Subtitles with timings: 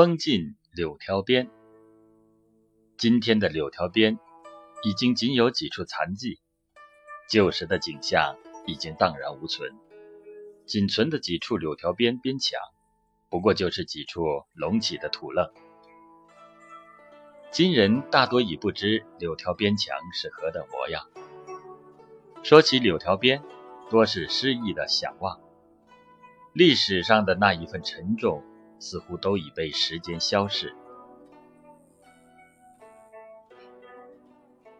[0.00, 1.50] 风尽柳条边。
[2.96, 4.18] 今天的柳条边
[4.82, 6.40] 已经仅有几处残迹，
[7.28, 9.70] 旧时的景象已经荡然无存，
[10.64, 12.58] 仅存的几处柳条边边墙，
[13.28, 14.22] 不过就是几处
[14.54, 15.52] 隆起的土楞。
[17.50, 21.04] 今人大多已不知柳条边墙是何等模样。
[22.42, 23.42] 说起柳条边，
[23.90, 25.38] 多是诗意的想望，
[26.54, 28.42] 历史上的那一份沉重。
[28.80, 30.74] 似乎都已被时间消逝。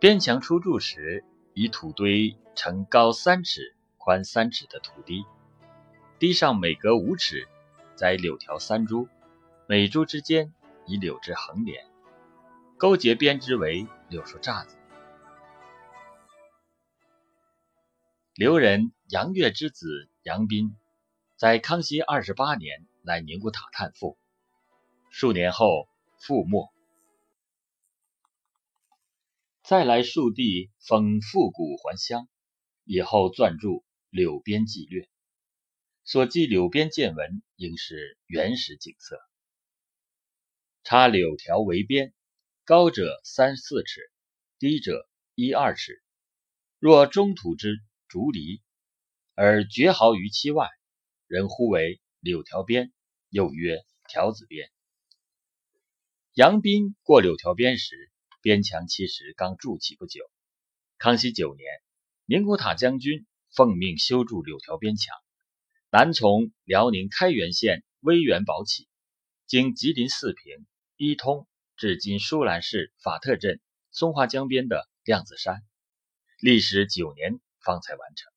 [0.00, 1.24] 边墙出筑时，
[1.54, 5.24] 以土堆呈高三尺、宽三尺的土堤，
[6.18, 7.46] 堤上每隔五尺
[7.94, 9.08] 栽柳条三株，
[9.68, 10.52] 每株之间
[10.86, 11.86] 以柳枝横连，
[12.78, 14.76] 勾结编织为柳树栅子。
[18.34, 20.74] 刘人杨岳之子杨斌，
[21.36, 22.86] 在康熙二十八年。
[23.02, 24.16] 来宁古塔探父，
[25.10, 25.88] 数年后
[26.20, 26.72] 覆没。
[29.64, 32.28] 再来数地封复古还乡，
[32.84, 33.68] 以后撰著
[34.08, 35.02] 《柳边纪略》，
[36.04, 39.20] 所记柳边见闻，应是原始景色。
[40.84, 42.14] 插柳条为边，
[42.64, 44.12] 高者三四尺，
[44.60, 46.00] 低者一二尺。
[46.78, 48.62] 若中土之竹篱，
[49.34, 50.68] 而绝毫于其外，
[51.26, 52.00] 人呼为。
[52.22, 52.92] 柳条边，
[53.30, 54.70] 又曰条子边。
[56.34, 60.30] 杨斌过柳条边时，边墙其实刚筑起不久。
[60.98, 61.66] 康熙九年，
[62.26, 65.16] 宁古塔将军奉命修筑柳条边墙，
[65.90, 68.86] 南从辽宁开原县威远堡起，
[69.48, 70.64] 经吉林四平、
[70.96, 75.64] 伊通，至今舒兰市法特镇松花江边的亮子山，
[76.38, 78.32] 历时九年方才完成。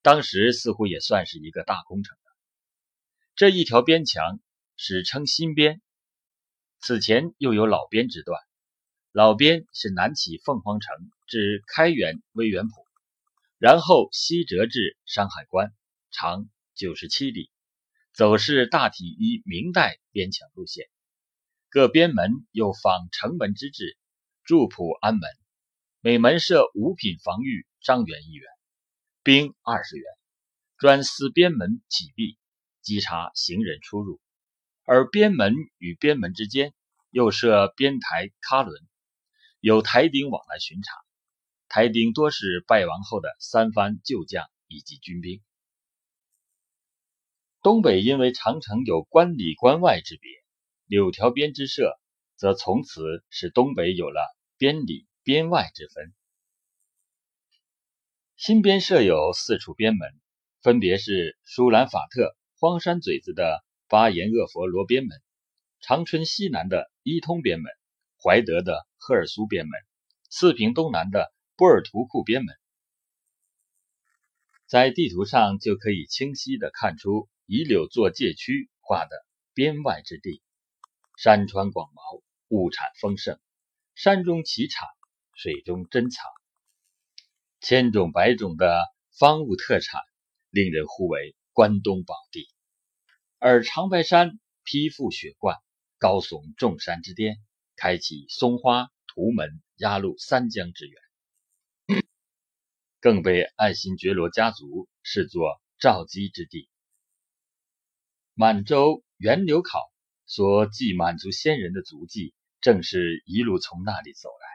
[0.00, 2.16] 当时似乎也算是一个大工程。
[3.36, 4.40] 这一条边墙
[4.78, 5.82] 史称新边，
[6.80, 8.40] 此前又有老边之段。
[9.12, 12.72] 老边是南起凤凰城至开元威远浦，
[13.58, 15.74] 然后西折至山海关，
[16.10, 17.50] 长九十七里，
[18.14, 20.86] 走势大体依明代边墙路线。
[21.68, 23.98] 各边门有仿城门之制，
[24.44, 25.28] 筑铺安门，
[26.00, 28.48] 每门设五品防御张元一员，
[29.22, 30.06] 兵二十员，
[30.78, 32.38] 专司边门起闭。
[32.86, 34.20] 稽查行人出入，
[34.84, 36.72] 而边门与边门之间
[37.10, 38.80] 又设边台卡轮，
[39.58, 40.92] 有台丁往来巡查。
[41.66, 45.42] 台丁多是败亡后的三藩旧将以及军兵。
[47.60, 50.30] 东北因为长城有关里关外之别，
[50.86, 51.98] 柳条边之设，
[52.36, 54.20] 则从此使东北有了
[54.58, 56.14] 边里边外之分。
[58.36, 60.14] 新边设有四处边门，
[60.62, 62.36] 分别是舒兰法特。
[62.58, 65.20] 荒山嘴子的巴颜恶佛罗边门，
[65.80, 67.70] 长春西南的伊通边门，
[68.18, 69.72] 怀德的赫尔苏边门，
[70.30, 72.56] 四平东南的波尔图库边门，
[74.64, 79.14] 在地图上就可以清晰的看出以柳作界区画的
[79.52, 80.40] 边外之地，
[81.18, 83.38] 山川广袤，物产丰盛，
[83.94, 84.88] 山中奇产，
[85.34, 86.24] 水中珍藏，
[87.60, 90.00] 千种百种的方物特产，
[90.48, 91.35] 令人呼为。
[91.56, 92.50] 关东宝地，
[93.38, 95.56] 而长白山披覆雪冠，
[95.96, 97.38] 高耸众山之巅，
[97.76, 102.04] 开启松花、图门、鸭绿三江之源，
[103.00, 106.68] 更被爱新觉罗家族视作召基之地。
[108.34, 109.80] 满洲源流考
[110.26, 114.46] 所记满族先人的足迹，正是一路从那里走来。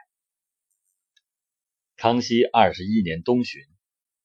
[1.96, 3.60] 康熙二十一年冬旬，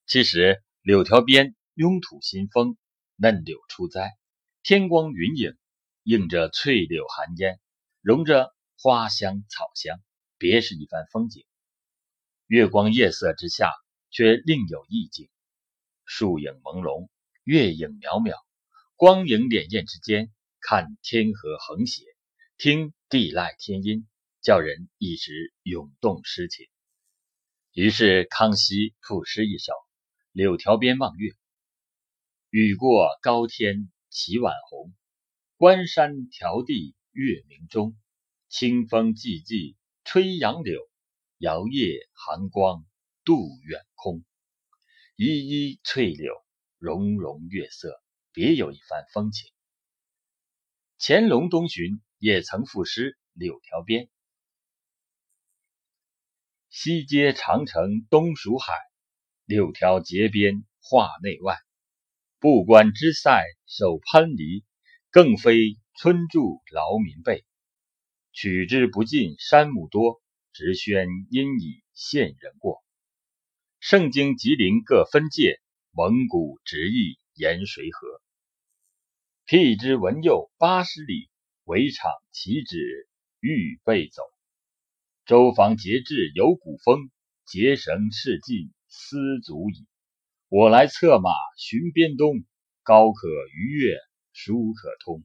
[0.05, 1.55] 其实柳条边。
[1.77, 2.75] 拥土新风，
[3.17, 4.17] 嫩柳初栽，
[4.63, 5.55] 天光云影，
[6.01, 7.59] 映着翠柳寒烟，
[8.01, 10.01] 融着花香草香，
[10.39, 11.45] 别是一番风景。
[12.47, 13.71] 月光夜色之下，
[14.09, 15.29] 却另有意境。
[16.03, 17.09] 树影朦胧，
[17.43, 18.33] 月影渺渺，
[18.95, 22.01] 光影潋滟之间，看天河横斜，
[22.57, 24.07] 听地籁天音，
[24.41, 26.65] 叫人一时涌动诗情。
[27.73, 29.73] 于是康熙赋诗一首
[30.31, 31.29] 《柳条边望月》。
[32.59, 34.91] 雨过高天起晚红，
[35.57, 37.95] 关山迢递月明中。
[38.49, 40.81] 清风寂寂吹杨柳，
[41.37, 42.83] 摇曳寒光
[43.23, 44.25] 渡远空。
[45.15, 46.33] 依依翠柳，
[46.79, 48.01] 融融月色，
[48.31, 49.51] 别有一番风情。
[50.97, 54.05] 乾隆东巡也曾赋诗《柳条边》：
[56.71, 58.73] 西接长城东属海，
[59.45, 61.59] 柳条结边画内外。
[62.39, 64.63] 不观之塞守藩篱，
[65.09, 67.43] 更非村住劳民辈。
[68.31, 70.21] 取之不尽，山木多，
[70.53, 72.83] 直宣因以县人过。
[73.79, 75.59] 圣经吉林各分界，
[75.91, 78.07] 蒙古直译沿水河。
[79.45, 81.31] 辟之文右八十里，
[81.63, 83.07] 围场旗止
[83.39, 84.21] 欲备走。
[85.25, 87.09] 周防节制有古风，
[87.47, 89.87] 结绳事尽思足矣。
[90.49, 92.43] 我来策马寻边东，
[92.83, 93.97] 高可逾越，
[94.33, 95.23] 疏可通。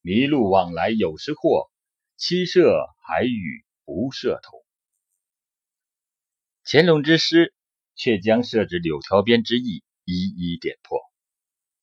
[0.00, 1.70] 迷路往来有时惑，
[2.16, 4.64] 七舍还与不涉同。
[6.64, 7.52] 乾隆之诗。
[7.98, 11.00] 却将设置柳条边之意一一点破，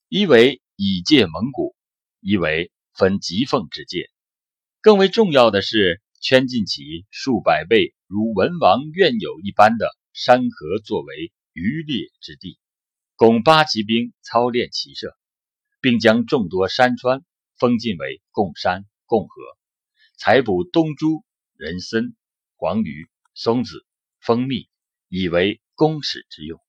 [0.08, 1.74] 一为以界蒙古，
[2.20, 4.08] 一为分吉凤之界。
[4.80, 12.58] 更为重要的是，圈禁起数百倍如文王愿有一般的山河作为渔猎之地，
[13.16, 15.16] 供八旗兵操练骑射，
[15.80, 17.24] 并将众多山川
[17.56, 19.42] 封禁为贡山、贡河，
[20.18, 21.24] 采捕东珠、
[21.56, 22.14] 人参、
[22.56, 23.86] 黄鱼、松子、
[24.20, 24.68] 蜂蜜，
[25.08, 25.60] 以为。
[25.76, 26.60] 公使之用，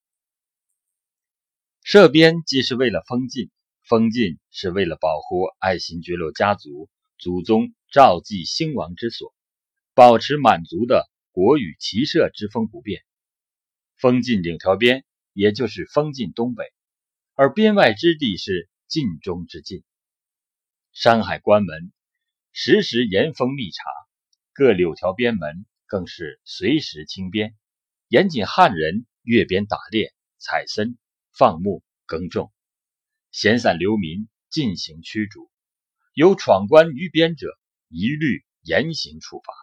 [1.84, 3.52] 设边既是为了封禁，
[3.84, 6.90] 封禁是为了保护爱新觉罗家族
[7.20, 9.32] 祖宗赵继兴亡之所，
[9.94, 13.04] 保持满族的国语骑射之风不变。
[13.98, 16.66] 封禁柳条边，也就是封禁东北，
[17.34, 19.84] 而边外之地是晋中之境。
[20.92, 21.92] 山海关门
[22.52, 23.84] 时时严封密查，
[24.54, 27.56] 各柳条边门更是随时清边。
[28.08, 30.98] 严禁汉人越边打猎、采参、
[31.32, 32.54] 放牧、耕种，
[33.32, 35.50] 闲散流民进行驱逐，
[36.14, 37.48] 有闯关逾边者，
[37.90, 39.54] 一律严刑处罚。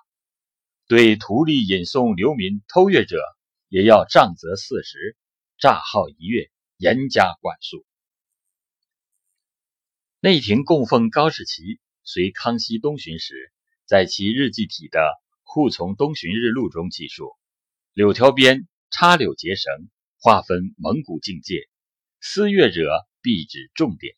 [0.88, 3.18] 对图利引送流民偷越者，
[3.72, 5.16] 也要杖责四十，
[5.58, 7.86] 诈号一月，严加管束。
[10.20, 13.50] 内廷供奉高士奇随康熙东巡时，
[13.86, 14.98] 在其日记体的
[15.42, 17.30] 《护从东巡日录》中记述。
[17.94, 19.88] 柳条边插柳结绳，
[20.18, 21.66] 划分蒙古境界。
[22.20, 22.90] 私越者
[23.22, 24.14] 必指重点。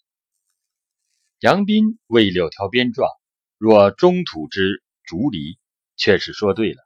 [1.39, 3.09] 杨斌为柳条边状，
[3.57, 5.61] 若中土之竹篱，
[5.95, 6.83] 却是说对了。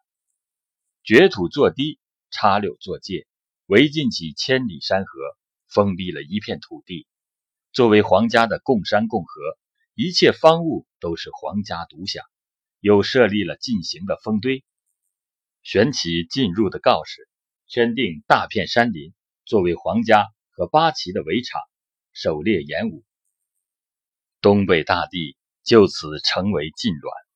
[1.02, 1.98] 掘土作堤，
[2.30, 3.26] 插柳作界，
[3.66, 5.10] 围禁起千里山河，
[5.68, 7.06] 封闭了一片土地。
[7.72, 9.58] 作为皇家的贡山贡河，
[9.94, 12.24] 一切方物都是皇家独享。
[12.80, 14.64] 又设立了进行的封堆。
[15.64, 17.28] 悬起进入的告示，
[17.66, 19.14] 圈定大片山林
[19.44, 21.60] 作为皇家和八旗的围场，
[22.12, 23.04] 狩猎演武。
[24.40, 27.27] 东北大地就此成为禁乱。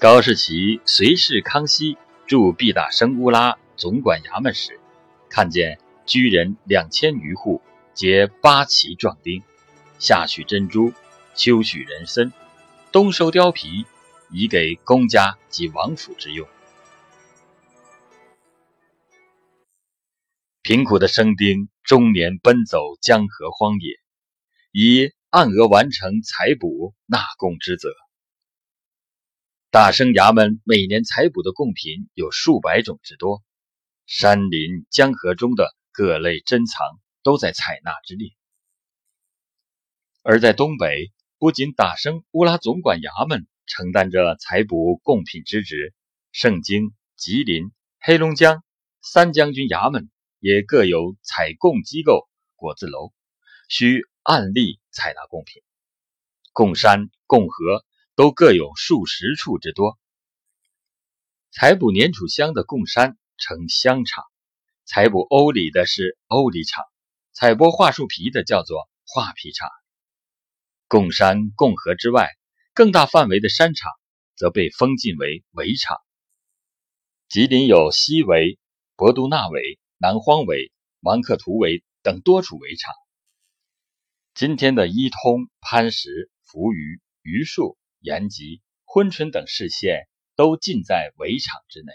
[0.00, 1.98] 高士奇随侍康熙
[2.28, 4.78] 驻毕打生乌拉总管衙门时。
[5.28, 7.60] 看见居人两千余户，
[7.94, 9.42] 皆八旗壮丁，
[9.98, 10.92] 夏取珍珠，
[11.34, 12.32] 秋取人参，
[12.92, 13.86] 冬收貂皮，
[14.30, 16.46] 以给公家及王府之用。
[20.62, 23.98] 贫苦的生丁终年奔走江河荒野，
[24.70, 27.88] 以按额完成采捕纳贡之责。
[29.78, 33.44] 大生衙门每年采捕的贡品有数百种之多。
[34.06, 38.30] 山林江河中的各类珍藏都在采纳之列，
[40.22, 45.94] 而在东北，不仅大生乌拉总管衙门承担着采捕贡品之职，
[46.32, 47.70] 盛京、吉林、
[48.00, 48.64] 黑龙江
[49.00, 53.12] 三将军衙门也各有采贡机构、果子楼，
[53.68, 55.62] 需按例采纳贡品。
[56.52, 57.84] 贡山、贡河
[58.18, 59.96] 都各有数十处之多。
[61.52, 63.16] 采捕粘土香的贡山。
[63.40, 64.24] 称香场，
[64.84, 66.84] 采捕欧里的是欧里场，
[67.30, 69.70] 采剥桦树皮的叫做桦皮场。
[70.88, 72.30] 贡山、贡河之外，
[72.74, 73.92] 更大范围的山场
[74.34, 75.98] 则被封禁为围场。
[77.28, 78.58] 吉林有西围、
[78.96, 82.92] 博都那围、南荒围、芒克图围等多处围场。
[84.34, 91.92] 今天的伊通、攀石、扶余、榆树、延吉、珲春等市县都尽在围场之内。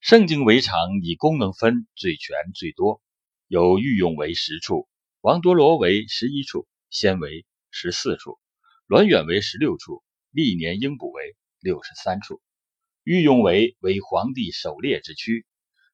[0.00, 3.00] 盛京围场以功能分最全最多，
[3.48, 4.88] 有御用围十处，
[5.20, 8.38] 王多罗围十一处，仙围十四处，
[8.86, 12.42] 栾远围十六处，历年应补围六十三处。
[13.02, 15.46] 御用围为皇帝狩猎之区，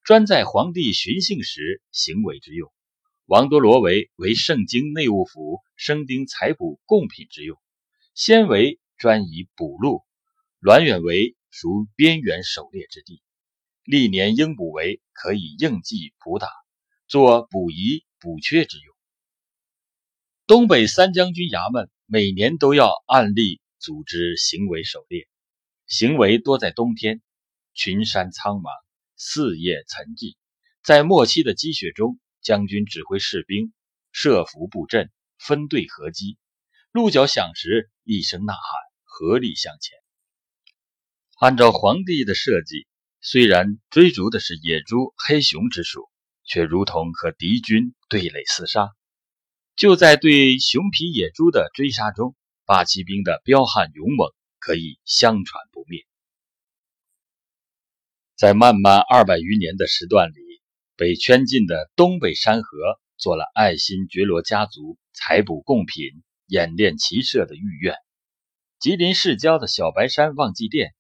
[0.03, 2.73] 专在皇帝巡幸时行为之用。
[3.31, 7.57] 王多罗为为圣经内务府生丁采补贡品之用，
[8.13, 10.03] 先为专以补鹿，
[10.61, 13.23] 滦远为属边缘狩猎之地，
[13.85, 16.49] 历年应补为可以应季补打，
[17.07, 18.93] 做补遗补缺之用。
[20.49, 25.29] 东北三将军衙门每年都要按例组织行为狩猎，
[25.87, 27.23] 行为多在冬天，
[27.75, 28.71] 群山苍茫，
[29.15, 30.35] 四叶沉寂，
[30.83, 33.73] 在末期的积雪中，将军指挥士兵
[34.13, 36.39] 设伏布阵，分队合击，
[36.93, 38.61] 鹿角响时，一声呐喊，
[39.05, 39.99] 合力向前。
[41.39, 42.87] 按照皇帝的设计，
[43.21, 46.09] 虽然追逐的是野猪、黑熊之属，
[46.45, 48.91] 却如同和敌军对垒厮杀。
[49.77, 54.29] 就在对熊皮野猪的追杀中，八旗兵的彪悍勇猛
[54.59, 56.07] 可以相传不灭。
[58.37, 60.40] 在漫漫二百余年的时段里，
[61.01, 62.77] 被圈禁的东北山河
[63.17, 66.05] 做了爱新觉罗家族采补贡品、
[66.47, 67.95] 演练骑射的御苑。
[68.79, 70.93] 吉林市郊的小白山望祭殿。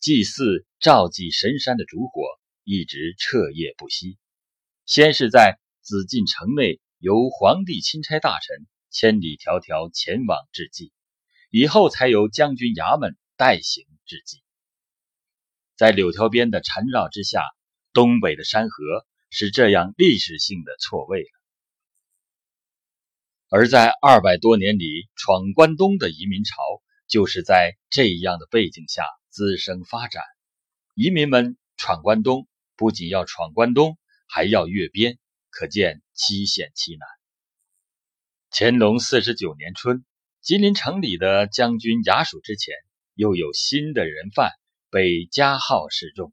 [0.00, 2.22] 祭祀召祭神山的烛火
[2.64, 4.18] 一直彻夜不息。
[4.86, 10.90] 先是在紫禁城内由皇帝钦差大臣千里迢迢前往致祭，
[11.48, 14.42] 以后才由将军衙门代行致祭。
[15.76, 17.44] 在柳条边的缠绕之下，
[17.92, 21.30] 东北的山河是这样历史性的错位了。
[23.50, 26.54] 而在二百多年里，闯关东的移民潮
[27.06, 29.04] 就是在这样的背景下。
[29.30, 30.24] 滋生发展，
[30.94, 35.16] 移民们闯关东，不仅要闯关东，还要越边，
[35.50, 37.06] 可见凄险凄难。
[38.50, 40.04] 乾隆四十九年春，
[40.40, 42.74] 吉林城里的将军衙署之前，
[43.14, 44.50] 又有新的人犯
[44.90, 46.32] 被加号示众，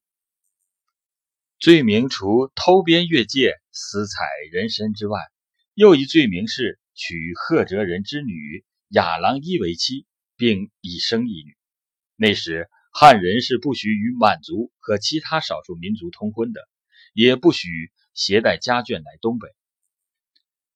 [1.59, 5.19] 罪名除偷边越界、私采人参之外，
[5.73, 10.05] 又一罪名是娶赫哲人之女雅郎伊为妻，
[10.37, 11.57] 并已生一女。
[12.15, 12.69] 那时。
[12.97, 16.61] 汉人是不许与满族和其他少数民族通婚的，
[17.11, 17.67] 也不许
[18.13, 19.49] 携带家眷来东北。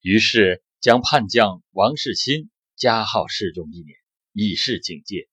[0.01, 3.97] 于是将叛将王世钦加号示众一年，
[4.33, 5.29] 以示警戒。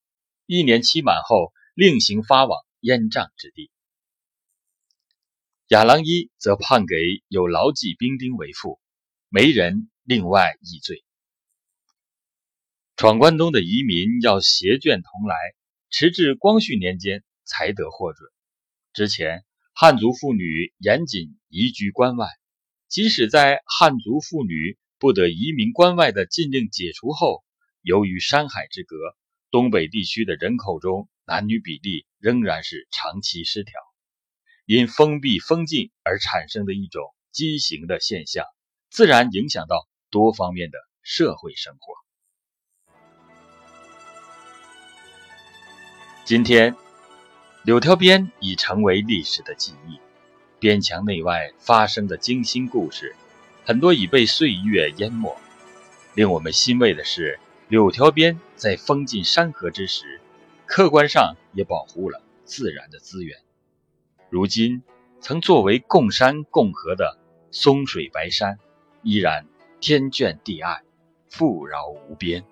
[0.47, 3.73] 一年期满后，另行发往燕帐之地。
[5.69, 6.97] 亚郎伊则判给
[7.29, 8.81] 有牢记兵丁为父，
[9.29, 11.05] 没人另外议罪。
[12.97, 15.37] 闯关东的移民要携眷同来。
[15.89, 18.29] 迟至光绪年间才得获准。
[18.93, 22.29] 之前汉族妇女严谨移居关外，
[22.89, 27.45] 即使在汉族妇女不得移民关外的禁令解除后，
[27.83, 28.97] 由于山海之隔，
[29.51, 33.73] 东北地区的人口中男女比例仍然是长期失调。
[34.67, 38.45] 因封闭封禁而产生的一种畸形的现象，
[38.91, 41.95] 自然影响到多方面的社会生活。
[46.25, 46.75] 今天，
[47.63, 50.01] 柳条边已成为历史的记忆。
[50.59, 53.15] 边墙内外发生的惊心故事，
[53.65, 55.39] 很多已被岁月淹没。
[56.17, 60.21] 令我们欣慰的是，柳条边在封禁山河之时，
[60.65, 63.46] 客观上也保护了自然的资源。
[64.37, 64.83] 如今，
[65.19, 67.19] 曾作为共山共河的
[67.51, 68.59] 松水白山，
[69.03, 69.47] 依然
[69.81, 70.83] 天眷地爱，
[71.27, 72.45] 富饶无边。